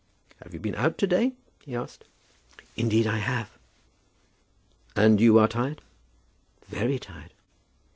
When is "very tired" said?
6.71-7.33